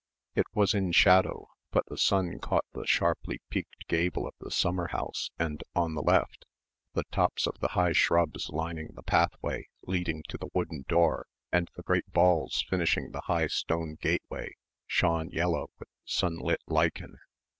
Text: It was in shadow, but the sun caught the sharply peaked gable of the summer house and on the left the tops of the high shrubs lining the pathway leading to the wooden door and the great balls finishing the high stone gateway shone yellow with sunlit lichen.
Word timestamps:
It 0.33 0.47
was 0.55 0.73
in 0.73 0.93
shadow, 0.93 1.47
but 1.69 1.85
the 1.85 1.95
sun 1.95 2.39
caught 2.39 2.65
the 2.73 2.87
sharply 2.87 3.39
peaked 3.51 3.87
gable 3.87 4.25
of 4.27 4.33
the 4.39 4.49
summer 4.49 4.87
house 4.87 5.29
and 5.37 5.61
on 5.75 5.93
the 5.93 6.01
left 6.01 6.45
the 6.95 7.03
tops 7.11 7.45
of 7.45 7.59
the 7.59 7.67
high 7.67 7.91
shrubs 7.91 8.49
lining 8.49 8.93
the 8.95 9.03
pathway 9.03 9.67
leading 9.83 10.23
to 10.29 10.39
the 10.39 10.49
wooden 10.55 10.85
door 10.87 11.27
and 11.51 11.69
the 11.75 11.83
great 11.83 12.11
balls 12.13 12.65
finishing 12.67 13.11
the 13.11 13.21
high 13.25 13.45
stone 13.45 13.93
gateway 14.01 14.55
shone 14.87 15.29
yellow 15.29 15.69
with 15.77 15.89
sunlit 16.03 16.61
lichen. 16.65 17.19